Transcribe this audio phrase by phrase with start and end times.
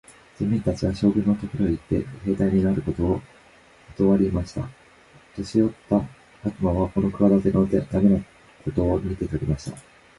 [0.39, 3.23] 人民たちは、将軍のところへ行って、兵隊になることをこ
[3.95, 4.67] とわりました。
[5.35, 5.97] 年よった
[6.43, 8.23] 悪魔はこの企ての駄目な
[8.65, 9.77] ことを見て取りました。